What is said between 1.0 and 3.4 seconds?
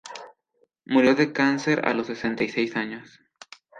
de cáncer a los sesenta y seis años.